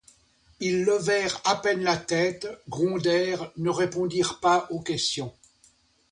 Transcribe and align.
Ils 0.59 0.83
levèrent 0.83 1.39
à 1.45 1.57
peine 1.57 1.83
la 1.83 1.95
tête, 1.95 2.47
grondèrent, 2.67 3.51
ne 3.57 3.69
répondirent 3.69 4.39
pas 4.39 4.65
aux 4.71 4.79
questions. 4.81 5.31